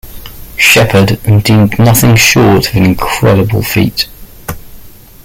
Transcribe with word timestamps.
Schepperd, 0.57 1.23
and 1.27 1.43
deemed 1.43 1.77
"nothing 1.77 2.15
short 2.15 2.67
of 2.69 2.75
an 2.75 2.85
incredible 2.87 3.61
feat". 3.61 4.07